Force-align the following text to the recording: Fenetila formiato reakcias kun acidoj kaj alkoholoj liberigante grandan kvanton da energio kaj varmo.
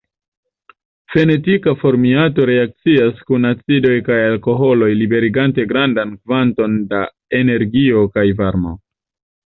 Fenetila 1.15 1.73
formiato 1.83 2.47
reakcias 2.51 3.21
kun 3.29 3.47
acidoj 3.51 3.93
kaj 4.09 4.19
alkoholoj 4.33 4.91
liberigante 5.05 5.69
grandan 5.75 6.19
kvanton 6.19 6.85
da 6.95 7.07
energio 7.45 8.07
kaj 8.19 8.31
varmo. 8.45 8.79